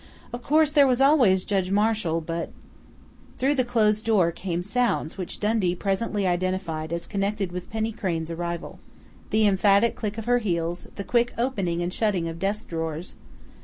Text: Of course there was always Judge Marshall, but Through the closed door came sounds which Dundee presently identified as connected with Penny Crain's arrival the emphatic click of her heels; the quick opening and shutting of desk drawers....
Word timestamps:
Of 0.33 0.41
course 0.41 0.71
there 0.71 0.87
was 0.87 0.99
always 0.99 1.43
Judge 1.43 1.69
Marshall, 1.69 2.21
but 2.21 2.49
Through 3.37 3.53
the 3.53 3.63
closed 3.63 4.03
door 4.03 4.31
came 4.31 4.63
sounds 4.63 5.15
which 5.15 5.39
Dundee 5.39 5.75
presently 5.75 6.25
identified 6.25 6.91
as 6.91 7.05
connected 7.05 7.51
with 7.51 7.69
Penny 7.69 7.91
Crain's 7.91 8.31
arrival 8.31 8.79
the 9.29 9.45
emphatic 9.45 9.95
click 9.95 10.17
of 10.17 10.25
her 10.25 10.39
heels; 10.39 10.87
the 10.95 11.03
quick 11.03 11.35
opening 11.37 11.83
and 11.83 11.93
shutting 11.93 12.27
of 12.27 12.39
desk 12.39 12.67
drawers.... 12.67 13.13